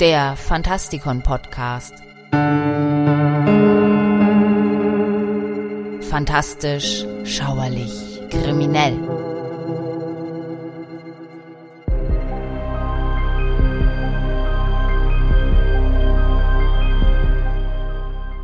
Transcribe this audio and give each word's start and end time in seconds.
der 0.00 0.36
Fantastikon 0.36 1.22
Podcast. 1.22 1.94
Fantastisch, 6.10 7.04
schauerlich, 7.24 8.20
kriminell. 8.30 8.98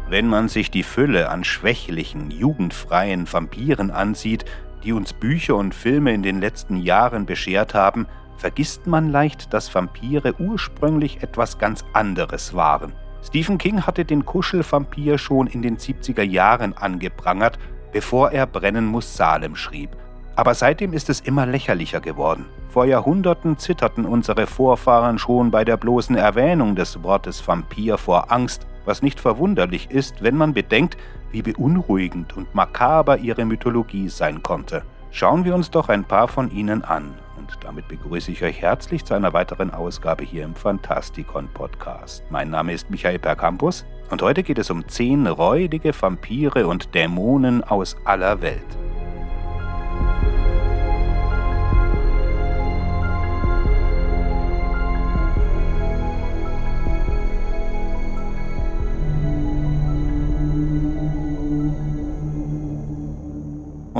Wenn 0.09 0.29
man 0.29 0.49
sich 0.49 0.71
die 0.71 0.83
Fülle 0.83 1.29
an 1.29 1.45
schwächlichen, 1.45 2.31
jugendfreien 2.31 3.31
Vampiren 3.31 3.91
ansieht, 3.91 4.47
die 4.85 4.93
uns 4.93 5.13
Bücher 5.13 5.57
und 5.57 5.75
Filme 5.75 6.15
in 6.15 6.23
den 6.23 6.41
letzten 6.41 6.77
Jahren 6.77 7.27
beschert 7.27 7.75
haben, 7.75 8.07
vergisst 8.43 8.89
man 8.89 9.09
leicht, 9.09 9.55
dass 9.55 9.73
Vampire 9.73 10.35
ursprünglich 10.41 11.23
etwas 11.23 11.59
ganz 11.59 11.85
anderes 11.93 12.55
waren. 12.55 12.93
Stephen 13.23 13.57
King 13.57 13.83
hatte 13.83 14.05
den 14.05 14.27
Kuschelvampir 14.27 15.17
schon 15.17 15.47
in 15.47 15.63
den 15.63 15.77
70er 15.77 16.25
Jahren 16.25 16.77
angeprangert, 16.77 17.61
bevor 17.93 18.33
er 18.33 18.47
Brennen 18.47 18.85
muss 18.87 19.17
Salem 19.17 19.55
schrieb. 19.55 19.91
Aber 20.35 20.55
seitdem 20.55 20.93
ist 20.93 21.09
es 21.09 21.21
immer 21.21 21.47
lächerlicher 21.47 22.01
geworden. 22.01 22.47
Vor 22.69 22.85
Jahrhunderten 22.85 23.59
zitterten 23.59 24.07
unsere 24.07 24.49
Vorfahren 24.49 25.21
schon 25.21 25.53
bei 25.53 25.65
der 25.65 25.77
bloßen 25.77 26.17
Erwähnung 26.17 26.75
des 26.75 27.01
Wortes 27.05 27.47
Vampir 27.47 27.97
vor 27.97 28.33
Angst, 28.33 28.67
was 28.85 29.03
nicht 29.03 29.21
verwunderlich 29.21 29.93
ist, 29.93 30.21
wenn 30.21 30.37
man 30.37 30.53
bedenkt, 30.53 30.97
wie 31.31 31.43
beunruhigend 31.43 32.37
und 32.37 32.53
makaber 32.57 33.19
ihre 33.19 33.45
Mythologie 33.45 34.09
sein 34.09 34.43
konnte. 34.43 34.83
Schauen 35.15 35.45
wir 35.45 35.55
uns 35.55 35.71
doch 35.71 35.91
ein 35.91 36.05
paar 36.05 36.27
von 36.27 36.51
ihnen 36.51 36.83
an. 36.85 37.15
Und 37.37 37.59
damit 37.61 37.87
begrüße 37.87 38.33
ich 38.33 38.43
euch 38.43 38.63
herzlich 38.63 39.05
zu 39.05 39.13
einer 39.13 39.35
weiteren 39.35 39.71
Ausgabe 39.71 40.25
hier 40.25 40.43
im 40.43 40.55
Fantastikon 40.55 41.49
Podcast. 41.53 42.25
Mein 42.31 42.49
Name 42.49 42.73
ist 42.73 42.89
Michael 42.89 43.19
Percampus 43.19 43.85
und 44.11 44.23
heute 44.23 44.43
geht 44.43 44.59
es 44.59 44.71
um 44.71 44.89
zehn 44.89 45.27
räudige 45.27 45.93
Vampire 46.01 46.67
und 46.67 46.95
Dämonen 46.95 47.63
aus 47.63 47.95
aller 48.07 48.41
Welt. 48.41 48.65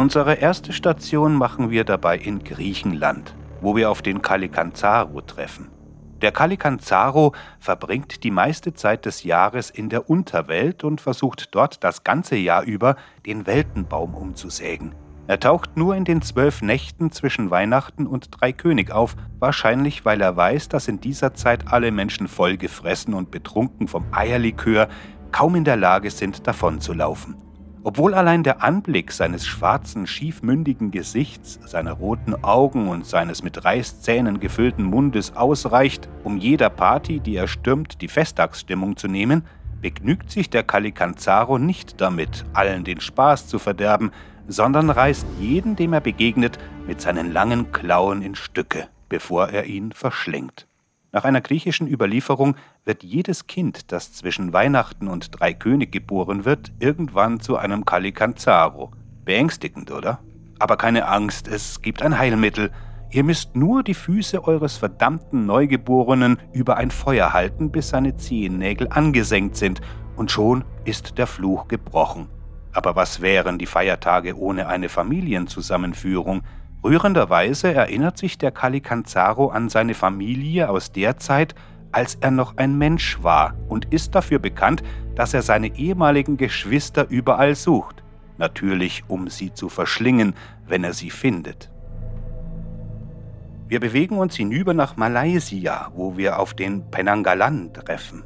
Unsere 0.03 0.35
erste 0.35 0.73
Station 0.73 1.33
machen 1.37 1.71
wir 1.71 1.85
dabei 1.85 2.19
in 2.19 2.43
Griechenland, 2.43 3.37
wo 3.61 3.77
wir 3.77 3.89
auf 3.89 4.03
den 4.03 4.21
Kalikanzaro 4.21 5.21
treffen. 5.21 5.71
Der 6.23 6.33
Kalikanzaro 6.33 7.37
verbringt 7.61 8.25
die 8.25 8.33
meiste 8.33 8.75
Zeit 8.75 9.07
des 9.07 9.23
Jahres 9.23 9.71
in 9.71 9.91
der 9.91 10.11
Unterwelt 10.11 10.83
und 10.83 11.01
versucht 11.01 11.55
dort 11.55 11.85
das 11.85 12.03
ganze 12.03 12.35
Jahr 12.35 12.65
über 12.65 12.97
den 13.27 13.47
Weltenbaum 13.47 14.17
umzusägen. 14.17 14.97
Er 15.29 15.39
taucht 15.39 15.77
nur 15.77 15.95
in 15.95 16.05
den 16.05 16.21
zwölf 16.21 16.63
Nächten 16.63 17.13
zwischen 17.13 17.53
Weihnachten 17.53 18.09
und 18.09 18.27
Dreikönig 18.33 18.91
auf, 18.91 19.15
wahrscheinlich 19.39 20.05
weil 20.05 20.21
er 20.21 20.35
weiß, 20.35 20.69
dass 20.69 20.89
in 20.89 21.01
dieser 21.01 21.35
Zeit 21.35 21.73
alle 21.73 21.93
Menschen 21.93 22.27
vollgefressen 22.27 23.15
und 23.15 23.31
betrunken 23.31 23.87
vom 23.87 24.07
Eierlikör 24.11 24.89
kaum 25.31 25.55
in 25.55 25.63
der 25.63 25.77
Lage 25.77 26.11
sind, 26.11 26.49
davonzulaufen. 26.49 27.52
Obwohl 27.85 28.15
allein 28.15 28.45
der 28.45 28.63
Anblick 28.63 29.11
seines 29.11 29.45
schwarzen, 29.45 30.07
schiefmündigen 30.07 30.93
Gesichts, 30.93 31.59
seiner 31.67 31.93
roten 31.93 32.45
Augen 32.45 32.89
und 32.89 33.05
seines 33.07 33.43
mit 33.43 33.65
Reißzähnen 33.65 34.39
gefüllten 34.39 34.85
Mundes 34.85 35.35
ausreicht, 35.35 36.09
um 36.23 36.37
jeder 36.37 36.71
Party, 36.71 37.19
die 37.19 37.35
er 37.35 37.49
stürmt, 37.49 38.01
die 38.01 38.07
Festtagsstimmung 38.07 38.97
zu 38.97 39.09
nehmen, 39.09 39.45
begnügt 39.81 40.31
sich 40.31 40.49
der 40.49 40.63
Calicanzaro 40.63 41.59
nicht 41.59 42.01
damit, 42.01 42.45
allen 42.53 42.85
den 42.85 43.01
Spaß 43.01 43.49
zu 43.49 43.59
verderben, 43.59 44.13
sondern 44.47 44.89
reißt 44.89 45.27
jeden, 45.41 45.75
dem 45.75 45.93
er 45.93 46.01
begegnet, 46.01 46.59
mit 46.87 47.01
seinen 47.01 47.33
langen 47.33 47.73
Klauen 47.73 48.23
in 48.23 48.37
Stücke, 48.37 48.89
bevor 49.09 49.49
er 49.49 49.65
ihn 49.65 49.91
verschlingt. 49.91 50.69
Nach 51.15 51.25
einer 51.25 51.43
griechischen 51.43 51.87
Überlieferung 51.87 52.57
wird 52.87 53.03
jedes 53.05 53.47
Kind, 53.47 53.93
das 53.93 54.15
zwischen 54.15 54.55
Weihnachten 54.55 55.09
und 55.09 55.39
Dreikönig 55.39 55.91
geboren 55.91 56.47
wird, 56.47 56.73
irgendwann 56.81 57.39
zu 57.39 57.59
einem 57.59 57.85
Kalikanzaro. 57.85 58.93
Beängstigend, 59.27 59.91
oder? 59.91 60.21
Aber 60.59 60.79
keine 60.79 61.07
Angst, 61.07 61.49
es 61.49 61.83
gibt 61.83 62.01
ein 62.01 62.19
Heilmittel. 62.19 62.71
Ihr 63.11 63.25
müsst 63.25 63.55
nur 63.55 63.83
die 63.83 63.93
Füße 63.93 64.43
eures 64.43 64.79
verdammten 64.79 65.45
Neugeborenen 65.45 66.39
über 66.55 66.79
ein 66.79 66.91
Feuer 66.91 67.35
halten, 67.35 67.71
bis 67.71 67.91
seine 67.91 68.17
Zehennägel 68.17 68.89
angesenkt 68.89 69.57
sind, 69.57 69.83
und 70.17 70.31
schon 70.31 70.65
ist 70.87 71.19
der 71.19 71.27
Fluch 71.27 71.69
gebrochen. 71.69 72.31
Aber 72.73 72.97
was 72.97 73.21
wären 73.21 73.59
die 73.59 73.67
Feiertage 73.67 74.35
ohne 74.39 74.67
eine 74.67 74.89
Familienzusammenführung? 74.89 76.43
Rührenderweise 76.85 77.73
erinnert 77.73 78.19
sich 78.19 78.39
der 78.39 78.51
Kalikanzaro 78.51 79.49
an 79.49 79.69
seine 79.69 79.95
Familie 79.95 80.69
aus 80.69 80.91
der 80.91 81.17
Zeit, 81.17 81.55
als 81.93 82.17
er 82.21 82.31
noch 82.31 82.57
ein 82.57 82.77
Mensch 82.77 83.23
war 83.23 83.55
und 83.69 83.93
ist 83.93 84.15
dafür 84.15 84.39
bekannt, 84.39 84.83
dass 85.15 85.35
er 85.35 85.43
seine 85.43 85.77
ehemaligen 85.77 86.37
Geschwister 86.37 87.09
überall 87.09 87.55
sucht, 87.55 88.03
natürlich 88.39 89.05
um 89.09 89.29
sie 89.29 89.53
zu 89.53 89.69
verschlingen, 89.69 90.35
wenn 90.67 90.83
er 90.83 90.93
sie 90.93 91.11
findet. 91.11 91.71
Wir 93.69 93.79
bewegen 93.79 94.19
uns 94.19 94.35
hinüber 94.35 94.75
nach 94.75 94.97
Malaysia, 94.97 95.91
wo 95.95 96.17
wir 96.17 96.39
auf 96.39 96.53
den 96.53 96.91
Penanggalan 96.91 97.73
treffen. 97.73 98.25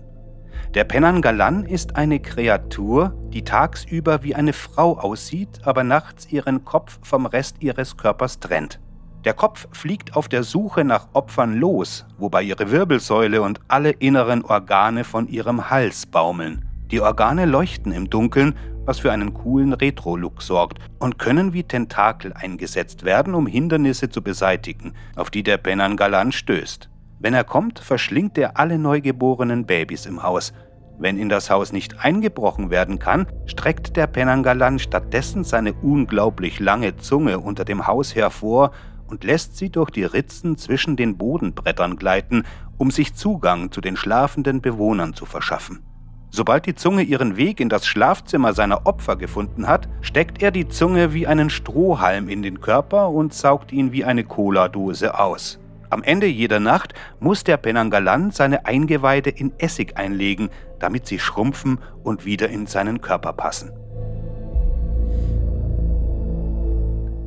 Der 0.77 0.85
Penanggalan 0.85 1.65
ist 1.65 1.97
eine 1.97 2.21
Kreatur, 2.21 3.15
die 3.33 3.45
tagsüber 3.45 4.23
wie 4.23 4.35
eine 4.35 4.53
Frau 4.53 4.99
aussieht, 4.99 5.61
aber 5.63 5.85
nachts 5.85 6.31
ihren 6.31 6.67
Kopf 6.67 6.99
vom 7.01 7.25
Rest 7.25 7.63
ihres 7.63 7.97
Körpers 7.97 8.41
trennt. 8.41 8.79
Der 9.25 9.33
Kopf 9.33 9.69
fliegt 9.73 10.15
auf 10.15 10.29
der 10.29 10.43
Suche 10.43 10.85
nach 10.85 11.09
Opfern 11.15 11.55
los, 11.55 12.05
wobei 12.19 12.43
ihre 12.43 12.71
Wirbelsäule 12.71 13.41
und 13.41 13.59
alle 13.69 13.93
inneren 13.93 14.45
Organe 14.45 15.05
von 15.05 15.29
ihrem 15.29 15.71
Hals 15.71 16.05
baumeln. 16.05 16.69
Die 16.91 17.01
Organe 17.01 17.47
leuchten 17.47 17.93
im 17.93 18.11
Dunkeln, 18.11 18.55
was 18.85 18.99
für 18.99 19.13
einen 19.13 19.33
coolen 19.33 19.73
Retro-Look 19.73 20.43
sorgt 20.43 20.79
und 20.99 21.19
können 21.19 21.55
wie 21.55 21.63
Tentakel 21.63 22.35
eingesetzt 22.35 23.03
werden, 23.03 23.35
um 23.35 23.47
Hindernisse 23.47 24.11
zu 24.11 24.21
beseitigen, 24.21 24.93
auf 25.17 25.31
die 25.31 25.43
der 25.43 25.57
Penangalan 25.57 26.33
stößt. 26.33 26.91
Wenn 27.19 27.33
er 27.33 27.45
kommt, 27.45 27.79
verschlingt 27.79 28.37
er 28.37 28.59
alle 28.59 28.79
neugeborenen 28.79 29.65
Babys 29.65 30.05
im 30.05 30.23
Haus. 30.23 30.53
Wenn 30.99 31.19
in 31.19 31.29
das 31.29 31.51
Haus 31.51 31.73
nicht 31.73 32.05
eingebrochen 32.05 32.71
werden 32.71 32.99
kann, 32.99 33.27
streckt 33.45 33.97
der 33.97 34.07
Penangalan 34.07 34.79
stattdessen 34.79 35.45
seine 35.45 35.75
unglaublich 35.75 36.59
lange 36.59 36.97
Zunge 36.97 37.39
unter 37.39 37.65
dem 37.65 37.87
Haus 37.87 38.15
hervor 38.15 38.71
und 39.07 39.23
lässt 39.23 39.57
sie 39.57 39.71
durch 39.71 39.91
die 39.91 40.05
Ritzen 40.05 40.57
zwischen 40.57 40.97
den 40.97 41.17
Bodenbrettern 41.19 41.97
gleiten, 41.97 42.45
um 42.79 42.91
sich 42.91 43.15
Zugang 43.15 43.71
zu 43.71 43.81
den 43.81 43.97
schlafenden 43.97 44.61
Bewohnern 44.61 45.15
zu 45.15 45.27
verschaffen. 45.27 45.83
Sobald 46.31 46.67
die 46.67 46.75
Zunge 46.75 47.03
ihren 47.03 47.37
Weg 47.37 47.61
in 47.61 47.69
das 47.69 47.87
Schlafzimmer 47.87 48.53
seiner 48.53 48.87
Opfer 48.87 49.17
gefunden 49.17 49.69
hat, 49.69 49.89
steckt 50.01 50.43
er 50.43 50.51
die 50.51 50.69
Zunge 50.69 51.15
wie 51.15 51.27
einen 51.27 51.51
Strohhalm 51.51 52.29
in 52.29 52.43
den 52.43 52.61
Körper 52.61 53.11
und 53.11 53.33
saugt 53.33 53.73
ihn 53.73 53.93
wie 53.93 54.05
eine 54.05 54.25
Cola-Dose 54.25 55.19
aus. 55.19 55.59
Am 55.97 56.03
Ende 56.03 56.27
jeder 56.27 56.61
Nacht 56.61 56.93
muss 57.21 57.43
der 57.43 57.57
Penangalan 57.57 58.31
seine 58.31 58.67
Eingeweide 58.67 59.31
in 59.31 59.59
Essig 59.59 59.97
einlegen, 59.97 60.51
damit 60.79 61.07
sie 61.07 61.19
schrumpfen 61.19 61.79
und 62.05 62.27
wieder 62.27 62.51
in 62.51 62.67
seinen 62.67 63.01
Körper 63.01 63.33
passen. 63.33 63.73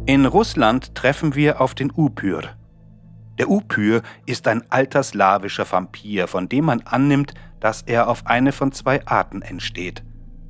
In 0.06 0.28
Russland 0.28 0.94
treffen 0.94 1.34
wir 1.34 1.62
auf 1.62 1.74
den 1.74 1.90
Upyr. 1.90 2.44
Der 3.40 3.50
Upyr 3.50 4.04
ist 4.28 4.48
ein 4.48 4.62
alter 4.70 5.02
slawischer 5.02 5.66
Vampir, 5.72 6.28
von 6.28 6.48
dem 6.48 6.66
man 6.66 6.82
annimmt, 6.82 7.34
dass 7.60 7.82
er 7.82 8.08
auf 8.08 8.28
eine 8.28 8.52
von 8.52 8.72
zwei 8.72 9.04
Arten 9.08 9.42
entsteht. 9.42 10.04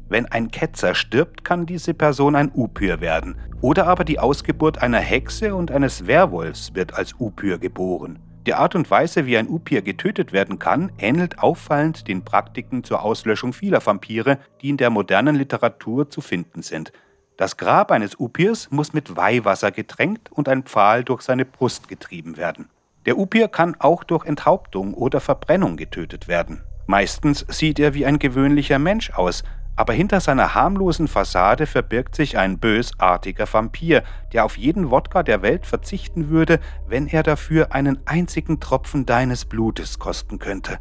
Wenn 0.09 0.25
ein 0.25 0.49
Ketzer 0.49 0.95
stirbt, 0.95 1.45
kann 1.45 1.67
diese 1.67 1.93
Person 1.93 2.35
ein 2.35 2.51
Upyr 2.53 2.99
werden. 2.99 3.35
Oder 3.61 3.87
aber 3.87 4.03
die 4.03 4.19
Ausgeburt 4.19 4.81
einer 4.81 4.99
Hexe 4.99 5.53
und 5.53 5.71
eines 5.71 6.07
Werwolfs 6.07 6.73
wird 6.73 6.95
als 6.95 7.13
Upyr 7.19 7.59
geboren. 7.59 8.19
Die 8.47 8.55
Art 8.55 8.73
und 8.73 8.89
Weise, 8.89 9.27
wie 9.27 9.37
ein 9.37 9.47
Upyr 9.47 9.83
getötet 9.83 10.33
werden 10.33 10.57
kann, 10.57 10.91
ähnelt 10.97 11.37
auffallend 11.37 12.07
den 12.07 12.25
Praktiken 12.25 12.83
zur 12.83 13.03
Auslöschung 13.03 13.53
vieler 13.53 13.85
Vampire, 13.85 14.39
die 14.61 14.69
in 14.69 14.77
der 14.77 14.89
modernen 14.89 15.35
Literatur 15.35 16.09
zu 16.09 16.21
finden 16.21 16.63
sind. 16.63 16.91
Das 17.37 17.57
Grab 17.57 17.91
eines 17.91 18.19
Upyrs 18.19 18.71
muss 18.71 18.93
mit 18.93 19.15
Weihwasser 19.15 19.71
getränkt 19.71 20.31
und 20.31 20.49
ein 20.49 20.63
Pfahl 20.63 21.03
durch 21.03 21.21
seine 21.21 21.45
Brust 21.45 21.87
getrieben 21.87 22.37
werden. 22.37 22.69
Der 23.05 23.17
Upyr 23.17 23.47
kann 23.47 23.75
auch 23.77 24.03
durch 24.03 24.25
Enthauptung 24.25 24.93
oder 24.93 25.19
Verbrennung 25.19 25.77
getötet 25.77 26.27
werden. 26.27 26.63
Meistens 26.87 27.45
sieht 27.47 27.77
er 27.77 27.93
wie 27.93 28.05
ein 28.05 28.17
gewöhnlicher 28.17 28.79
Mensch 28.79 29.11
aus, 29.11 29.43
aber 29.79 29.93
hinter 29.93 30.19
seiner 30.19 30.55
harmlosen 30.55 31.07
Fassade 31.07 31.65
verbirgt 31.65 32.13
sich 32.13 32.37
ein 32.37 32.59
bösartiger 32.59 33.47
Vampir, 33.51 34.03
der 34.33 34.43
auf 34.43 34.57
jeden 34.57 34.91
Wodka 34.91 35.23
der 35.23 35.41
Welt 35.41 35.65
verzichten 35.65 36.27
würde, 36.27 36.59
wenn 36.85 37.07
er 37.07 37.23
dafür 37.23 37.71
einen 37.71 38.05
einzigen 38.05 38.59
Tropfen 38.59 39.05
deines 39.05 39.45
Blutes 39.45 39.97
kosten 39.97 40.37
könnte. 40.37 40.79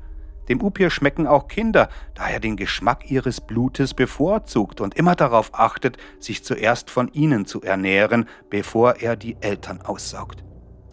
Dem 0.48 0.60
Upir 0.60 0.90
schmecken 0.90 1.28
auch 1.28 1.46
Kinder, 1.46 1.90
da 2.14 2.26
er 2.26 2.40
den 2.40 2.56
Geschmack 2.56 3.08
ihres 3.08 3.40
Blutes 3.40 3.94
bevorzugt 3.94 4.80
und 4.80 4.96
immer 4.96 5.14
darauf 5.14 5.50
achtet, 5.52 5.96
sich 6.18 6.42
zuerst 6.42 6.90
von 6.90 7.06
ihnen 7.12 7.46
zu 7.46 7.62
ernähren, 7.62 8.28
bevor 8.50 8.96
er 8.96 9.14
die 9.14 9.36
Eltern 9.40 9.80
aussaugt. 9.80 10.42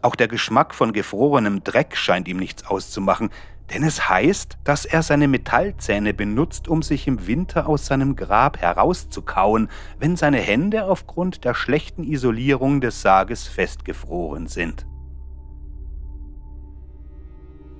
Auch 0.03 0.15
der 0.15 0.27
Geschmack 0.27 0.75
von 0.75 0.93
gefrorenem 0.93 1.63
Dreck 1.63 1.97
scheint 1.97 2.27
ihm 2.27 2.37
nichts 2.37 2.67
auszumachen, 2.67 3.31
denn 3.73 3.83
es 3.83 4.09
heißt, 4.09 4.57
dass 4.63 4.85
er 4.85 5.01
seine 5.01 5.27
Metallzähne 5.27 6.13
benutzt, 6.13 6.67
um 6.67 6.83
sich 6.83 7.07
im 7.07 7.25
Winter 7.25 7.67
aus 7.67 7.87
seinem 7.87 8.15
Grab 8.15 8.61
herauszukauen, 8.61 9.69
wenn 9.99 10.15
seine 10.15 10.37
Hände 10.37 10.85
aufgrund 10.85 11.45
der 11.45 11.55
schlechten 11.55 12.03
Isolierung 12.03 12.79
des 12.79 13.01
Sarges 13.01 13.47
festgefroren 13.47 14.47
sind. 14.47 14.85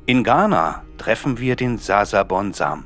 In 0.08 0.24
Ghana 0.24 0.84
treffen 0.98 1.40
wir 1.40 1.56
den 1.56 1.78
Sasabonsam. 1.78 2.86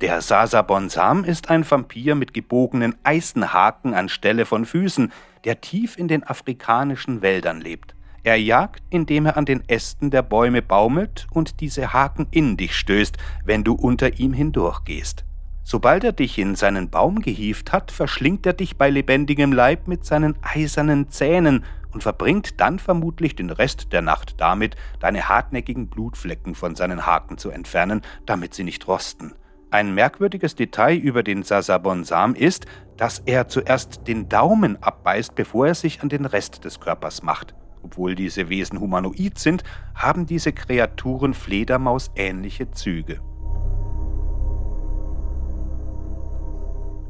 Der 0.00 0.20
Sasabonsam 0.20 1.24
ist 1.24 1.50
ein 1.50 1.68
Vampir 1.68 2.14
mit 2.14 2.32
gebogenen 2.32 2.94
Eisenhaken 3.02 3.94
anstelle 3.94 4.46
von 4.46 4.64
Füßen, 4.64 5.12
der 5.44 5.60
tief 5.60 5.98
in 5.98 6.08
den 6.08 6.24
afrikanischen 6.24 7.20
Wäldern 7.20 7.60
lebt. 7.60 7.94
Er 8.28 8.36
jagt, 8.36 8.82
indem 8.90 9.24
er 9.24 9.38
an 9.38 9.46
den 9.46 9.66
Ästen 9.70 10.10
der 10.10 10.20
Bäume 10.20 10.60
baumelt 10.60 11.26
und 11.30 11.60
diese 11.60 11.94
Haken 11.94 12.26
in 12.30 12.58
dich 12.58 12.76
stößt, 12.76 13.16
wenn 13.46 13.64
du 13.64 13.72
unter 13.72 14.18
ihm 14.18 14.34
hindurchgehst. 14.34 15.24
Sobald 15.64 16.04
er 16.04 16.12
dich 16.12 16.36
in 16.36 16.54
seinen 16.54 16.90
Baum 16.90 17.22
gehieft 17.22 17.72
hat, 17.72 17.90
verschlingt 17.90 18.44
er 18.44 18.52
dich 18.52 18.76
bei 18.76 18.90
lebendigem 18.90 19.50
Leib 19.50 19.88
mit 19.88 20.04
seinen 20.04 20.36
eisernen 20.42 21.08
Zähnen 21.08 21.64
und 21.90 22.02
verbringt 22.02 22.60
dann 22.60 22.78
vermutlich 22.78 23.34
den 23.34 23.48
Rest 23.48 23.94
der 23.94 24.02
Nacht 24.02 24.34
damit, 24.36 24.76
deine 25.00 25.30
hartnäckigen 25.30 25.88
Blutflecken 25.88 26.54
von 26.54 26.74
seinen 26.74 27.06
Haken 27.06 27.38
zu 27.38 27.48
entfernen, 27.48 28.02
damit 28.26 28.52
sie 28.52 28.64
nicht 28.64 28.86
rosten. 28.88 29.32
Ein 29.70 29.94
merkwürdiges 29.94 30.54
Detail 30.54 30.98
über 30.98 31.22
den 31.22 31.44
Sasabonsam 31.44 32.34
ist, 32.34 32.66
dass 32.98 33.20
er 33.20 33.48
zuerst 33.48 34.06
den 34.06 34.28
Daumen 34.28 34.82
abbeißt, 34.82 35.34
bevor 35.34 35.68
er 35.68 35.74
sich 35.74 36.02
an 36.02 36.10
den 36.10 36.26
Rest 36.26 36.66
des 36.66 36.78
Körpers 36.78 37.22
macht. 37.22 37.54
Obwohl 37.88 38.14
diese 38.14 38.50
Wesen 38.50 38.80
humanoid 38.80 39.38
sind, 39.38 39.64
haben 39.94 40.26
diese 40.26 40.52
Kreaturen 40.52 41.32
Fledermaus-ähnliche 41.32 42.70
Züge. 42.70 43.22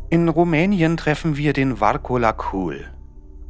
In 0.09 0.29
Rumänien 0.29 0.97
treffen 0.97 1.37
wir 1.37 1.53
den 1.53 1.81
Varkolakul. 1.81 2.85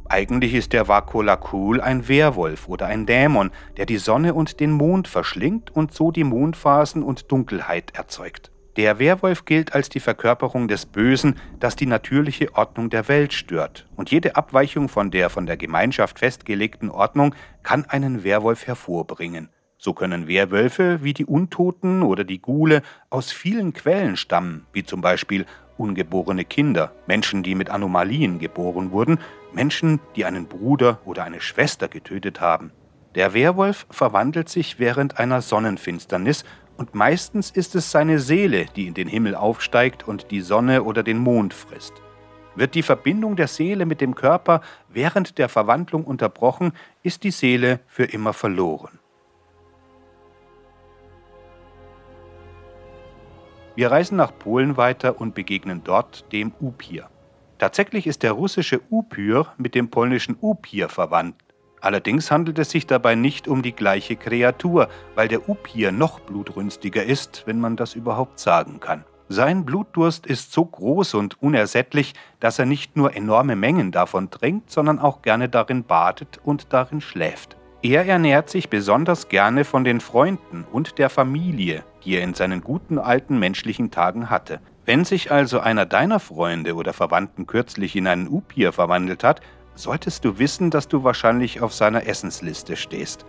Eigentlich 0.05 0.55
ist 0.55 0.73
der 0.73 0.87
Varkolakul 0.87 1.81
ein 1.81 2.07
Werwolf 2.07 2.67
oder 2.67 2.87
ein 2.87 3.05
Dämon, 3.05 3.51
der 3.77 3.85
die 3.85 3.97
Sonne 3.97 4.33
und 4.33 4.59
den 4.59 4.71
Mond 4.71 5.07
verschlingt 5.07 5.69
und 5.69 5.93
so 5.93 6.09
die 6.09 6.23
Mondphasen 6.23 7.03
und 7.03 7.31
Dunkelheit 7.31 7.91
erzeugt. 7.95 8.51
Der 8.79 8.97
Werwolf 8.97 9.43
gilt 9.43 9.75
als 9.75 9.89
die 9.89 9.99
Verkörperung 9.99 10.69
des 10.69 10.85
Bösen, 10.85 11.35
das 11.59 11.75
die 11.75 11.85
natürliche 11.85 12.55
Ordnung 12.55 12.89
der 12.89 13.09
Welt 13.09 13.33
stört, 13.33 13.85
und 13.97 14.09
jede 14.09 14.37
Abweichung 14.37 14.87
von 14.87 15.11
der 15.11 15.29
von 15.29 15.45
der 15.45 15.57
Gemeinschaft 15.57 16.17
festgelegten 16.17 16.89
Ordnung 16.89 17.35
kann 17.61 17.83
einen 17.83 18.23
Werwolf 18.23 18.67
hervorbringen. 18.67 19.49
So 19.77 19.91
können 19.93 20.29
Werwölfe 20.29 21.03
wie 21.03 21.13
die 21.13 21.25
Untoten 21.25 22.03
oder 22.03 22.23
die 22.23 22.41
Gule 22.41 22.81
aus 23.09 23.33
vielen 23.33 23.73
Quellen 23.73 24.15
stammen, 24.15 24.65
wie 24.71 24.85
zum 24.85 25.01
Beispiel 25.01 25.45
ungeborene 25.77 26.45
Kinder, 26.45 26.93
Menschen, 27.05 27.43
die 27.43 27.55
mit 27.55 27.69
Anomalien 27.69 28.39
geboren 28.39 28.91
wurden, 28.91 29.19
Menschen, 29.51 29.99
die 30.15 30.23
einen 30.23 30.45
Bruder 30.45 30.99
oder 31.03 31.25
eine 31.25 31.41
Schwester 31.41 31.89
getötet 31.89 32.39
haben. 32.39 32.71
Der 33.15 33.33
Werwolf 33.33 33.87
verwandelt 33.89 34.47
sich 34.47 34.79
während 34.79 35.19
einer 35.19 35.41
Sonnenfinsternis 35.41 36.45
und 36.79 36.95
meistens 36.95 37.51
ist 37.51 37.75
es 37.75 37.91
seine 37.91 38.19
Seele, 38.19 38.65
die 38.73 38.87
in 38.87 38.93
den 38.93 39.09
Himmel 39.09 39.35
aufsteigt 39.35 40.07
und 40.07 40.31
die 40.31 40.39
Sonne 40.39 40.83
oder 40.83 41.03
den 41.03 41.17
Mond 41.17 41.53
frisst. 41.53 41.91
Wird 42.55 42.73
die 42.73 42.83
Verbindung 42.83 43.35
der 43.35 43.49
Seele 43.49 43.85
mit 43.85 43.99
dem 43.99 44.15
Körper 44.15 44.61
während 44.87 45.37
der 45.37 45.49
Verwandlung 45.49 46.05
unterbrochen, 46.05 46.71
ist 47.03 47.25
die 47.25 47.31
Seele 47.31 47.81
für 47.85 48.05
immer 48.05 48.31
verloren. 48.31 48.97
Wir 53.75 53.91
reisen 53.91 54.15
nach 54.15 54.31
Polen 54.39 54.77
weiter 54.77 55.19
und 55.19 55.35
begegnen 55.35 55.81
dort 55.83 56.31
dem 56.31 56.53
Upir. 56.61 57.09
Tatsächlich 57.57 58.07
ist 58.07 58.23
der 58.23 58.31
russische 58.31 58.79
Upyr 58.89 59.47
mit 59.57 59.75
dem 59.75 59.89
polnischen 59.89 60.37
Upir 60.39 60.87
verwandt. 60.87 61.48
Allerdings 61.81 62.31
handelt 62.31 62.59
es 62.59 62.69
sich 62.71 62.87
dabei 62.87 63.15
nicht 63.15 63.47
um 63.47 63.61
die 63.61 63.73
gleiche 63.73 64.15
Kreatur, 64.15 64.89
weil 65.15 65.27
der 65.27 65.47
Upir 65.47 65.91
noch 65.91 66.19
blutrünstiger 66.19 67.03
ist, 67.03 67.43
wenn 67.45 67.59
man 67.59 67.75
das 67.75 67.95
überhaupt 67.95 68.39
sagen 68.39 68.79
kann. 68.79 69.05
Sein 69.31 69.63
Blutdurst 69.63 70.25
ist 70.25 70.51
so 70.51 70.65
groß 70.65 71.13
und 71.13 71.41
unersättlich, 71.41 72.15
dass 72.39 72.57
er 72.57 72.65
nicht 72.65 72.97
nur 72.97 73.15
enorme 73.15 73.55
Mengen 73.55 73.91
davon 73.91 74.31
trinkt, 74.31 74.71
sondern 74.71 74.97
auch 74.97 75.21
gerne 75.21 75.49
darin 75.49 75.83
badet 75.83 76.39
und 76.43 76.73
darin 76.73 76.99
schläft. 76.99 77.55
Er 77.83 78.05
ernährt 78.05 78.49
sich 78.49 78.69
besonders 78.69 79.29
gerne 79.29 79.63
von 79.65 79.83
den 79.83 80.01
Freunden 80.01 80.65
und 80.69 80.97
der 80.97 81.09
Familie, 81.09 81.83
die 82.03 82.15
er 82.15 82.23
in 82.23 82.33
seinen 82.33 82.61
guten 82.61 82.97
alten 82.97 83.37
menschlichen 83.37 83.91
Tagen 83.91 84.29
hatte. 84.31 84.59
Wenn 84.85 85.05
sich 85.05 85.31
also 85.31 85.59
einer 85.59 85.85
deiner 85.85 86.19
Freunde 86.19 86.73
oder 86.73 86.93
Verwandten 86.93 87.45
kürzlich 87.45 87.95
in 87.95 88.07
einen 88.07 88.27
Upir 88.27 88.73
verwandelt 88.73 89.23
hat, 89.23 89.41
solltest 89.75 90.25
du 90.25 90.37
wissen, 90.39 90.71
dass 90.71 90.87
du 90.87 91.03
wahrscheinlich 91.03 91.61
auf 91.61 91.73
seiner 91.73 92.07
Essensliste 92.07 92.75
stehst. 92.75 93.25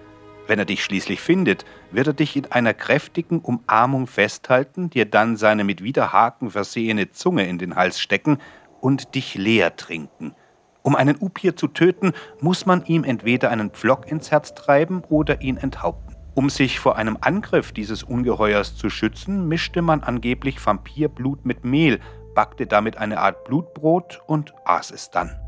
Wenn 0.46 0.58
er 0.58 0.64
dich 0.64 0.82
schließlich 0.82 1.20
findet, 1.20 1.64
wird 1.92 2.08
er 2.08 2.12
dich 2.12 2.36
in 2.36 2.50
einer 2.50 2.74
kräftigen 2.74 3.40
Umarmung 3.40 4.06
festhalten, 4.06 4.90
dir 4.90 5.04
dann 5.04 5.36
seine 5.36 5.64
mit 5.64 5.82
Widerhaken 5.82 6.50
versehene 6.50 7.10
Zunge 7.10 7.46
in 7.46 7.58
den 7.58 7.76
Hals 7.76 8.00
stecken 8.00 8.38
und 8.80 9.14
dich 9.14 9.36
leer 9.36 9.76
trinken. 9.76 10.34
Um 10.82 10.96
einen 10.96 11.18
Upir 11.20 11.56
zu 11.56 11.68
töten, 11.68 12.12
muss 12.40 12.66
man 12.66 12.84
ihm 12.86 13.04
entweder 13.04 13.50
einen 13.50 13.70
Pflock 13.70 14.10
ins 14.10 14.30
Herz 14.30 14.54
treiben 14.54 15.02
oder 15.08 15.42
ihn 15.42 15.56
enthaupten. 15.56 16.16
Um 16.34 16.48
sich 16.48 16.80
vor 16.80 16.96
einem 16.96 17.18
Angriff 17.20 17.72
dieses 17.72 18.02
Ungeheuers 18.02 18.76
zu 18.76 18.88
schützen, 18.88 19.46
mischte 19.46 19.82
man 19.82 20.02
angeblich 20.02 20.64
Vampirblut 20.64 21.44
mit 21.44 21.64
Mehl, 21.64 22.00
backte 22.34 22.66
damit 22.66 22.96
eine 22.96 23.20
Art 23.20 23.44
Blutbrot 23.44 24.22
und 24.26 24.54
aß 24.64 24.92
es 24.92 25.10
dann. 25.10 25.38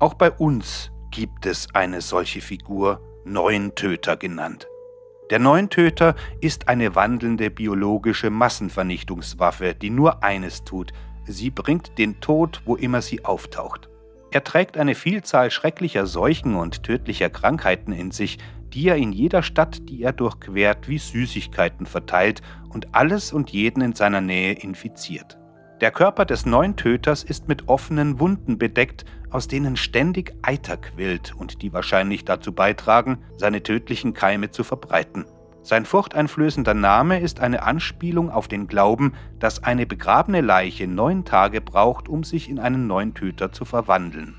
Auch 0.00 0.14
bei 0.14 0.30
uns 0.30 0.90
gibt 1.10 1.44
es 1.44 1.74
eine 1.74 2.00
solche 2.00 2.40
Figur, 2.40 3.02
Neuntöter 3.26 4.16
genannt. 4.16 4.66
Der 5.28 5.38
Neuntöter 5.38 6.16
ist 6.40 6.68
eine 6.68 6.94
wandelnde 6.94 7.50
biologische 7.50 8.30
Massenvernichtungswaffe, 8.30 9.74
die 9.74 9.90
nur 9.90 10.24
eines 10.24 10.64
tut, 10.64 10.92
sie 11.26 11.50
bringt 11.50 11.98
den 11.98 12.18
Tod, 12.20 12.62
wo 12.64 12.76
immer 12.76 13.02
sie 13.02 13.26
auftaucht. 13.26 13.90
Er 14.30 14.42
trägt 14.42 14.78
eine 14.78 14.94
Vielzahl 14.94 15.50
schrecklicher 15.50 16.06
Seuchen 16.06 16.54
und 16.54 16.82
tödlicher 16.82 17.28
Krankheiten 17.28 17.92
in 17.92 18.10
sich, 18.10 18.38
die 18.72 18.88
er 18.88 18.96
in 18.96 19.12
jeder 19.12 19.42
Stadt, 19.42 19.88
die 19.90 20.02
er 20.02 20.14
durchquert, 20.14 20.88
wie 20.88 20.98
Süßigkeiten 20.98 21.84
verteilt 21.84 22.40
und 22.70 22.94
alles 22.94 23.34
und 23.34 23.50
jeden 23.50 23.82
in 23.82 23.92
seiner 23.92 24.22
Nähe 24.22 24.54
infiziert. 24.54 25.39
Der 25.80 25.90
Körper 25.90 26.26
des 26.26 26.44
neuen 26.44 26.76
Töters 26.76 27.24
ist 27.24 27.48
mit 27.48 27.68
offenen 27.70 28.20
Wunden 28.20 28.58
bedeckt, 28.58 29.06
aus 29.30 29.48
denen 29.48 29.76
ständig 29.76 30.34
Eiter 30.42 30.76
quillt 30.76 31.34
und 31.34 31.62
die 31.62 31.72
wahrscheinlich 31.72 32.26
dazu 32.26 32.52
beitragen, 32.52 33.18
seine 33.38 33.62
tödlichen 33.62 34.12
Keime 34.12 34.50
zu 34.50 34.62
verbreiten. 34.62 35.24
Sein 35.62 35.86
furchteinflößender 35.86 36.74
Name 36.74 37.20
ist 37.20 37.40
eine 37.40 37.62
Anspielung 37.62 38.30
auf 38.30 38.46
den 38.46 38.66
Glauben, 38.66 39.14
dass 39.38 39.62
eine 39.62 39.86
begrabene 39.86 40.42
Leiche 40.42 40.86
neun 40.86 41.24
Tage 41.24 41.62
braucht, 41.62 42.10
um 42.10 42.24
sich 42.24 42.50
in 42.50 42.58
einen 42.58 42.86
neuen 42.86 43.14
Töter 43.14 43.50
zu 43.52 43.64
verwandeln. 43.64 44.34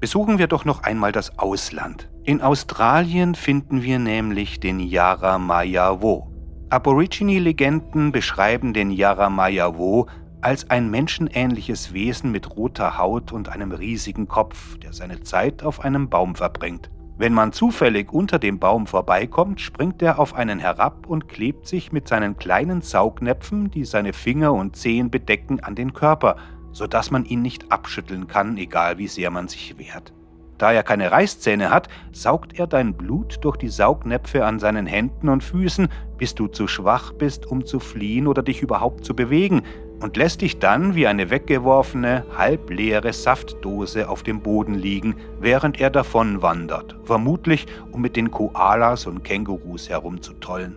Besuchen 0.00 0.38
wir 0.38 0.48
doch 0.48 0.66
noch 0.66 0.82
einmal 0.82 1.12
das 1.12 1.38
Ausland. 1.38 2.10
In 2.24 2.42
Australien 2.42 3.34
finden 3.34 3.82
wir 3.82 3.98
nämlich 3.98 4.60
den 4.60 4.80
Yara 4.80 5.38
Maya 5.38 6.02
Wo. 6.02 6.35
Aborigine-Legenden 6.68 8.10
beschreiben 8.10 8.72
den 8.72 8.90
Yaramayawo 8.90 10.06
als 10.40 10.68
ein 10.68 10.90
menschenähnliches 10.90 11.92
Wesen 11.92 12.32
mit 12.32 12.56
roter 12.56 12.98
Haut 12.98 13.30
und 13.30 13.48
einem 13.48 13.70
riesigen 13.70 14.26
Kopf, 14.26 14.76
der 14.78 14.92
seine 14.92 15.20
Zeit 15.20 15.62
auf 15.62 15.84
einem 15.84 16.08
Baum 16.08 16.34
verbringt. 16.34 16.90
Wenn 17.18 17.32
man 17.32 17.52
zufällig 17.52 18.12
unter 18.12 18.40
dem 18.40 18.58
Baum 18.58 18.88
vorbeikommt, 18.88 19.60
springt 19.60 20.02
er 20.02 20.18
auf 20.18 20.34
einen 20.34 20.58
herab 20.58 21.06
und 21.06 21.28
klebt 21.28 21.68
sich 21.68 21.92
mit 21.92 22.08
seinen 22.08 22.36
kleinen 22.36 22.82
Saugnäpfen, 22.82 23.70
die 23.70 23.84
seine 23.84 24.12
Finger 24.12 24.52
und 24.52 24.74
Zehen 24.74 25.08
bedecken, 25.08 25.60
an 25.60 25.76
den 25.76 25.94
Körper, 25.94 26.36
sodass 26.72 27.12
man 27.12 27.24
ihn 27.24 27.42
nicht 27.42 27.70
abschütteln 27.70 28.26
kann, 28.26 28.58
egal 28.58 28.98
wie 28.98 29.08
sehr 29.08 29.30
man 29.30 29.46
sich 29.46 29.78
wehrt. 29.78 30.12
Da 30.58 30.72
er 30.72 30.82
keine 30.82 31.12
Reißzähne 31.12 31.70
hat, 31.70 31.88
saugt 32.12 32.58
er 32.58 32.66
dein 32.66 32.94
Blut 32.94 33.38
durch 33.42 33.56
die 33.56 33.68
Saugnäpfe 33.68 34.44
an 34.44 34.58
seinen 34.58 34.86
Händen 34.86 35.28
und 35.28 35.44
Füßen, 35.44 35.88
bis 36.16 36.34
du 36.34 36.48
zu 36.48 36.66
schwach 36.66 37.12
bist, 37.12 37.46
um 37.46 37.64
zu 37.64 37.78
fliehen 37.78 38.26
oder 38.26 38.42
dich 38.42 38.62
überhaupt 38.62 39.04
zu 39.04 39.14
bewegen, 39.14 39.62
und 40.00 40.16
lässt 40.16 40.42
dich 40.42 40.58
dann 40.58 40.94
wie 40.94 41.06
eine 41.06 41.30
weggeworfene, 41.30 42.24
halbleere 42.36 43.12
Saftdose 43.12 44.08
auf 44.08 44.22
dem 44.22 44.42
Boden 44.42 44.74
liegen, 44.74 45.16
während 45.40 45.80
er 45.80 45.90
davonwandert, 45.90 46.96
vermutlich 47.04 47.66
um 47.92 48.02
mit 48.02 48.16
den 48.16 48.30
Koalas 48.30 49.06
und 49.06 49.24
Kängurus 49.24 49.88
herumzutollen. 49.88 50.76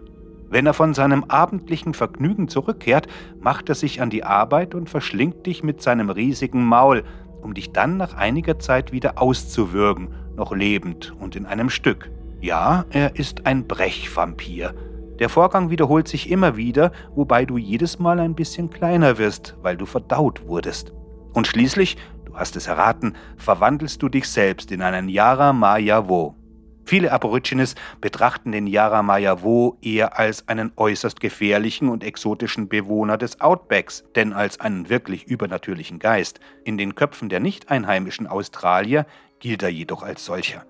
Wenn 0.49 0.65
er 0.65 0.73
von 0.73 0.93
seinem 0.93 1.25
abendlichen 1.25 1.93
Vergnügen 1.93 2.47
zurückkehrt, 2.47 3.07
macht 3.39 3.69
er 3.69 3.75
sich 3.75 4.01
an 4.01 4.09
die 4.09 4.23
Arbeit 4.23 4.73
und 4.73 4.89
verschlingt 4.89 5.45
dich 5.45 5.63
mit 5.63 5.81
seinem 5.81 6.09
riesigen 6.09 6.65
Maul, 6.65 7.03
um 7.41 7.53
dich 7.53 7.71
dann 7.71 7.97
nach 7.97 8.13
einiger 8.15 8.59
Zeit 8.59 8.91
wieder 8.91 9.21
auszuwürgen, 9.21 10.09
noch 10.35 10.53
lebend 10.53 11.13
und 11.19 11.35
in 11.35 11.45
einem 11.45 11.69
Stück. 11.69 12.11
Ja, 12.41 12.85
er 12.89 13.15
ist 13.15 13.45
ein 13.45 13.67
Brechvampir. 13.67 14.73
Der 15.19 15.27
Vorgang 15.27 15.69
wiederholt 15.69 16.07
sich 16.07 16.29
immer 16.31 16.55
wieder, 16.55 16.93
wobei 17.13 17.43
du 17.43 17.57
jedes 17.57 17.99
Mal 17.99 18.19
ein 18.19 18.35
bisschen 18.35 18.69
kleiner 18.69 19.17
wirst, 19.17 19.57
weil 19.61 19.75
du 19.75 19.85
verdaut 19.85 20.47
wurdest. 20.47 20.93
Und 21.33 21.45
schließlich, 21.45 21.97
du 22.25 22.35
hast 22.35 22.55
es 22.55 22.67
erraten, 22.67 23.15
verwandelst 23.35 24.01
du 24.01 24.07
dich 24.07 24.29
selbst 24.29 24.71
in 24.71 24.81
einen 24.81 25.09
Yara 25.09 25.51
Maya 25.51 26.07
Wo. 26.07 26.38
Viele 26.85 27.11
Aborigines 27.11 27.75
betrachten 28.01 28.51
den 28.51 28.65
Yaramayawo 28.65 29.77
eher 29.81 30.17
als 30.17 30.47
einen 30.47 30.71
äußerst 30.75 31.19
gefährlichen 31.19 31.89
und 31.89 32.03
exotischen 32.03 32.67
Bewohner 32.67 33.17
des 33.17 33.41
Outbacks, 33.41 34.03
denn 34.15 34.33
als 34.33 34.59
einen 34.59 34.89
wirklich 34.89 35.25
übernatürlichen 35.25 35.99
Geist. 35.99 36.39
In 36.63 36.77
den 36.77 36.95
Köpfen 36.95 37.29
der 37.29 37.39
nicht 37.39 37.69
einheimischen 37.69 38.25
Australier 38.25 39.05
gilt 39.39 39.61
er 39.63 39.69
jedoch 39.69 40.03
als 40.03 40.25
solcher. 40.25 40.65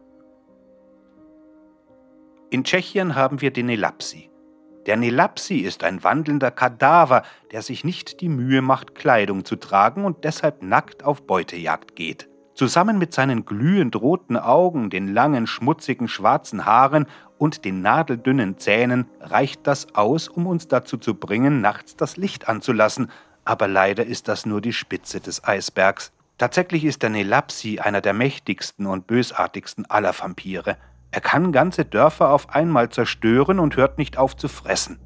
In 2.50 2.63
Tschechien 2.63 3.16
haben 3.16 3.42
wir 3.42 3.51
den 3.51 3.68
Nelapsi. 3.68 4.30
Der 4.88 4.98
Nelapsi 4.98 5.58
ist 5.58 5.84
ein 5.84 6.04
wandelnder 6.04 6.50
Kadaver, 6.50 7.22
der 7.51 7.62
sich 7.62 7.84
nicht 7.84 8.22
die 8.22 8.30
Mühe 8.30 8.62
macht, 8.62 8.96
Kleidung 8.96 9.46
zu 9.46 9.56
tragen 9.56 10.04
und 10.04 10.24
deshalb 10.24 10.63
nackt 10.63 11.04
auf 11.04 11.28
Beutejagd 11.28 11.96
geht. 11.96 12.28
Zusammen 12.60 12.98
mit 12.98 13.13
seinen 13.13 13.46
glühend 13.46 13.96
roten 13.96 14.36
Augen, 14.36 14.89
den 14.89 15.08
langen, 15.08 15.48
schmutzigen, 15.48 16.10
schwarzen 16.10 16.66
Haaren 16.66 17.06
und 17.38 17.63
den 17.63 17.82
nadeldünnen 17.82 18.58
Zähnen 18.58 19.06
reicht 19.22 19.66
das 19.66 19.96
aus, 19.96 20.28
um 20.28 20.46
uns 20.46 20.68
dazu 20.68 20.98
zu 20.98 21.16
bringen, 21.16 21.62
nachts 21.62 21.96
das 21.96 22.18
Licht 22.18 22.50
anzulassen, 22.50 23.12
aber 23.46 23.70
leider 23.70 24.06
ist 24.06 24.28
das 24.28 24.46
nur 24.46 24.60
die 24.60 24.74
Spitze 24.74 25.22
des 25.22 25.42
Eisbergs. 25.46 26.12
Tatsächlich 26.38 26.84
ist 26.84 27.01
der 27.01 27.12
Nelapsi 27.12 27.80
einer 27.80 28.01
der 28.01 28.12
mächtigsten 28.12 28.88
und 28.88 29.08
bösartigsten 29.08 29.89
aller 29.89 30.13
Vampire. 30.20 30.75
Er 31.12 31.22
kann 31.22 31.54
ganze 31.54 31.86
Dörfer 31.86 32.30
auf 32.34 32.50
einmal 32.50 32.89
zerstören 32.89 33.60
und 33.60 33.78
hört 33.78 33.98
nicht 33.98 34.18
auf 34.18 34.36
zu 34.36 34.50
fressen. 34.50 35.00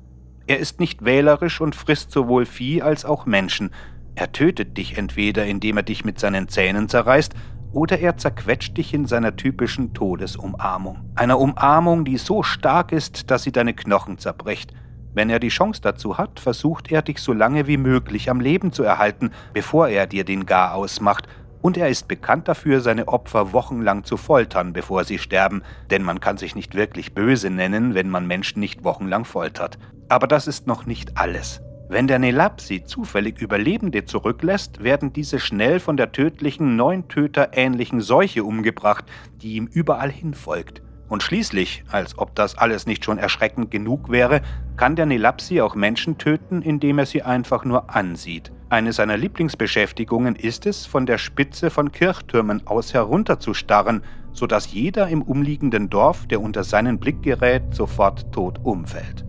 Er 0.47 0.57
ist 0.57 0.79
nicht 0.79 1.05
wählerisch 1.05 1.61
und 1.61 1.75
frisst 1.75 2.09
sowohl 2.09 2.47
Vieh 2.47 2.81
als 2.81 3.05
auch 3.05 3.27
Menschen, 3.27 3.69
er 4.15 4.31
tötet 4.31 4.77
dich 4.77 4.97
entweder, 4.97 5.45
indem 5.45 5.77
er 5.77 5.83
dich 5.83 6.05
mit 6.05 6.19
seinen 6.19 6.47
Zähnen 6.47 6.89
zerreißt, 6.89 7.33
oder 7.71 7.99
er 7.99 8.17
zerquetscht 8.17 8.77
dich 8.77 8.93
in 8.93 9.05
seiner 9.05 9.35
typischen 9.35 9.93
Todesumarmung. 9.93 11.09
Einer 11.15 11.39
Umarmung, 11.39 12.05
die 12.05 12.17
so 12.17 12.43
stark 12.43 12.91
ist, 12.91 13.31
dass 13.31 13.43
sie 13.43 13.51
deine 13.51 13.73
Knochen 13.73 14.19
zerbricht. 14.19 14.71
Wenn 15.15 15.29
er 15.29 15.39
die 15.39 15.49
Chance 15.49 15.81
dazu 15.81 16.17
hat, 16.17 16.39
versucht 16.39 16.91
er 16.91 17.01
dich 17.01 17.19
so 17.19 17.33
lange 17.33 17.67
wie 17.67 17.77
möglich 17.77 18.29
am 18.29 18.39
Leben 18.39 18.71
zu 18.71 18.83
erhalten, 18.83 19.31
bevor 19.53 19.87
er 19.87 20.07
dir 20.07 20.23
den 20.23 20.45
Gar 20.45 20.73
ausmacht, 20.75 21.27
und 21.61 21.77
er 21.77 21.87
ist 21.87 22.09
bekannt 22.09 22.49
dafür, 22.49 22.81
seine 22.81 23.07
Opfer 23.07 23.53
wochenlang 23.53 24.03
zu 24.03 24.17
foltern, 24.17 24.73
bevor 24.73 25.05
sie 25.05 25.17
sterben, 25.17 25.63
denn 25.91 26.03
man 26.03 26.19
kann 26.19 26.37
sich 26.37 26.55
nicht 26.55 26.75
wirklich 26.75 27.13
böse 27.13 27.49
nennen, 27.49 27.93
wenn 27.93 28.09
man 28.09 28.27
Menschen 28.27 28.59
nicht 28.59 28.83
wochenlang 28.83 29.23
foltert. 29.23 29.79
Aber 30.09 30.27
das 30.27 30.45
ist 30.45 30.67
noch 30.67 30.85
nicht 30.85 31.17
alles. 31.17 31.61
Wenn 31.89 32.07
der 32.07 32.17
Nelapsi 32.17 32.83
zufällig 32.83 33.39
Überlebende 33.39 34.05
zurücklässt, 34.05 34.83
werden 34.83 35.13
diese 35.13 35.39
schnell 35.39 35.79
von 35.79 35.97
der 35.97 36.11
tödlichen 36.11 36.75
Neuntöter 36.75 37.49
ähnlichen 37.53 38.01
Seuche 38.01 38.43
umgebracht, 38.43 39.05
die 39.41 39.55
ihm 39.55 39.67
überall 39.67 40.11
hinfolgt. 40.11 40.81
Und 41.09 41.21
schließlich, 41.21 41.83
als 41.91 42.17
ob 42.17 42.33
das 42.35 42.57
alles 42.57 42.87
nicht 42.87 43.05
schon 43.05 43.17
erschreckend 43.17 43.69
genug 43.69 44.09
wäre, 44.09 44.41
kann 44.77 44.95
der 44.95 45.05
Nelapsi 45.05 45.61
auch 45.61 45.75
Menschen 45.75 46.17
töten, 46.17 46.61
indem 46.61 46.97
er 46.97 47.05
sie 47.05 47.21
einfach 47.21 47.65
nur 47.65 47.93
ansieht. 47.93 48.51
Eine 48.69 48.93
seiner 48.93 49.17
Lieblingsbeschäftigungen 49.17 50.35
ist 50.35 50.65
es, 50.65 50.87
von 50.87 51.05
der 51.05 51.19
Spitze 51.19 51.69
von 51.69 51.91
Kirchtürmen 51.91 52.65
aus 52.65 52.93
herunterzustarren, 52.93 54.01
sodass 54.31 54.73
jeder 54.73 55.09
im 55.09 55.21
umliegenden 55.21 55.89
Dorf, 55.89 56.25
der 56.25 56.41
unter 56.41 56.63
seinen 56.63 56.97
Blick 56.97 57.21
gerät, 57.21 57.75
sofort 57.75 58.31
tot 58.31 58.59
umfällt. 58.63 59.25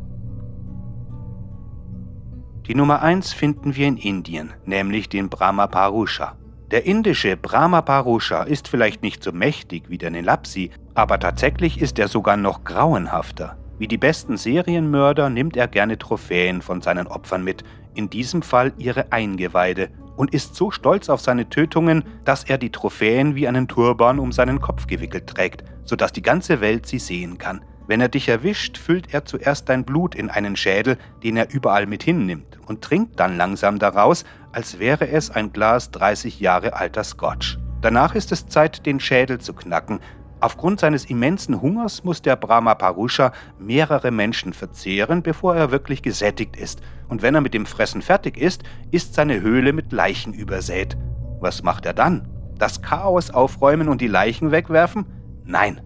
Die 2.66 2.75
Nummer 2.75 3.02
1 3.02 3.35
finden 3.35 3.76
wir 3.76 3.87
in 3.87 3.99
Indien, 3.99 4.54
nämlich 4.64 5.11
den 5.11 5.28
Brahma 5.28 5.66
Parusha. 5.66 6.35
Der 6.71 6.87
indische 6.87 7.37
Brahma 7.37 7.83
Parusha 7.83 8.44
ist 8.44 8.68
vielleicht 8.68 9.02
nicht 9.02 9.23
so 9.23 9.33
mächtig 9.33 9.90
wie 9.90 9.99
der 9.99 10.11
Nelapsi, 10.11 10.71
aber 10.94 11.21
tatsächlich 11.21 11.78
ist 11.78 11.99
er 11.99 12.09
sogar 12.09 12.38
noch 12.38 12.64
grauenhafter. 12.64 13.59
Wie 13.78 13.87
die 13.87 13.99
besten 13.99 14.38
Serienmörder 14.38 15.28
nimmt 15.28 15.59
er 15.59 15.68
gerne 15.68 15.99
Trophäen 15.99 16.62
von 16.62 16.80
seinen 16.80 17.06
Opfern 17.06 17.44
mit, 17.44 17.64
in 17.92 18.09
diesem 18.09 18.40
Fall 18.40 18.73
ihre 18.78 19.12
Eingeweide, 19.12 19.90
und 20.16 20.33
ist 20.33 20.54
so 20.54 20.71
stolz 20.71 21.11
auf 21.11 21.21
seine 21.21 21.50
Tötungen, 21.50 22.04
dass 22.25 22.44
er 22.44 22.56
die 22.56 22.71
Trophäen 22.71 23.35
wie 23.35 23.47
einen 23.47 23.68
Turban 23.68 24.18
um 24.18 24.33
seinen 24.33 24.62
Kopf 24.62 24.87
gewickelt 24.87 25.26
trägt, 25.26 25.64
sodass 25.85 26.12
die 26.12 26.23
ganze 26.23 26.62
Welt 26.62 26.87
sie 26.87 26.99
sehen 26.99 27.37
kann. 27.37 27.62
Wenn 27.86 28.00
er 28.00 28.08
dich 28.08 28.28
erwischt, 28.28 28.78
füllt 28.78 29.12
er 29.12 29.24
zuerst 29.24 29.68
dein 29.68 29.84
Blut 29.84 30.14
in 30.14 30.30
einen 30.30 30.56
Schädel, 30.56 30.96
den 31.22 31.36
er 31.36 31.52
überall 31.52 31.86
mit 31.86 32.02
hinnimmt, 32.02 32.58
und 32.66 32.82
trinkt 32.82 33.20
dann 33.20 33.36
langsam 33.36 33.78
daraus, 33.78 34.24
als 34.52 34.78
wäre 34.78 35.08
es 35.08 35.30
ein 35.30 35.52
Glas 35.52 35.90
30 35.90 36.40
Jahre 36.40 36.74
alter 36.74 37.04
Scotch. 37.04 37.58
Danach 37.82 38.14
ist 38.14 38.32
es 38.32 38.46
Zeit, 38.46 38.86
den 38.86 39.00
Schädel 39.00 39.38
zu 39.38 39.52
knacken. 39.52 40.00
Aufgrund 40.40 40.80
seines 40.80 41.04
immensen 41.04 41.60
Hungers 41.60 42.04
muss 42.04 42.22
der 42.22 42.36
Brahma 42.36 42.74
Parusha 42.74 43.32
mehrere 43.58 44.10
Menschen 44.10 44.54
verzehren, 44.54 45.22
bevor 45.22 45.54
er 45.54 45.70
wirklich 45.70 46.02
gesättigt 46.02 46.56
ist. 46.56 46.80
Und 47.08 47.20
wenn 47.20 47.34
er 47.34 47.40
mit 47.42 47.52
dem 47.52 47.66
Fressen 47.66 48.00
fertig 48.00 48.38
ist, 48.38 48.62
ist 48.90 49.14
seine 49.14 49.40
Höhle 49.42 49.74
mit 49.74 49.92
Leichen 49.92 50.32
übersät. 50.32 50.96
Was 51.40 51.62
macht 51.62 51.84
er 51.84 51.92
dann? 51.92 52.28
Das 52.58 52.80
Chaos 52.80 53.30
aufräumen 53.30 53.88
und 53.88 54.00
die 54.00 54.08
Leichen 54.08 54.50
wegwerfen? 54.50 55.06
Nein, 55.44 55.80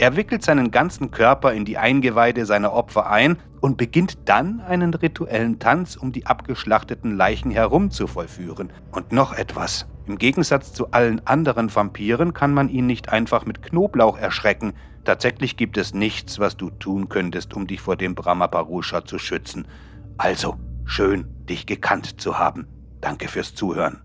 er 0.00 0.16
wickelt 0.16 0.42
seinen 0.42 0.70
ganzen 0.70 1.10
Körper 1.10 1.52
in 1.52 1.66
die 1.66 1.76
Eingeweide 1.76 2.46
seiner 2.46 2.72
Opfer 2.72 3.10
ein 3.10 3.36
und 3.60 3.76
beginnt 3.76 4.16
dann 4.24 4.62
einen 4.62 4.94
rituellen 4.94 5.58
Tanz, 5.58 5.94
um 5.94 6.10
die 6.10 6.24
abgeschlachteten 6.24 7.18
Leichen 7.18 7.50
herum 7.50 7.90
zu 7.90 8.06
vollführen. 8.06 8.72
Und 8.92 9.12
noch 9.12 9.34
etwas. 9.34 9.86
Im 10.06 10.16
Gegensatz 10.16 10.72
zu 10.72 10.92
allen 10.92 11.26
anderen 11.26 11.74
Vampiren 11.74 12.32
kann 12.32 12.54
man 12.54 12.70
ihn 12.70 12.86
nicht 12.86 13.10
einfach 13.10 13.44
mit 13.44 13.60
Knoblauch 13.60 14.16
erschrecken. 14.16 14.72
Tatsächlich 15.04 15.58
gibt 15.58 15.76
es 15.76 15.92
nichts, 15.92 16.38
was 16.38 16.56
du 16.56 16.70
tun 16.70 17.10
könntest, 17.10 17.52
um 17.52 17.66
dich 17.66 17.82
vor 17.82 17.96
dem 17.96 18.14
Brahmaparusha 18.14 19.04
zu 19.04 19.18
schützen. 19.18 19.68
Also, 20.16 20.56
schön, 20.86 21.26
dich 21.44 21.66
gekannt 21.66 22.22
zu 22.22 22.38
haben. 22.38 22.66
Danke 23.02 23.28
fürs 23.28 23.54
Zuhören. 23.54 24.00